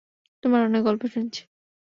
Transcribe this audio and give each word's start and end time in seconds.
তোমার 0.43 0.61
অনেক 0.65 0.81
গল্প 0.83 1.03
শুনেছি। 1.07 1.41